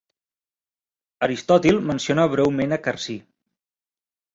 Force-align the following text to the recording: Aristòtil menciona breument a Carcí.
Aristòtil 1.29 1.79
menciona 1.93 2.29
breument 2.35 2.77
a 2.81 2.85
Carcí. 2.91 3.23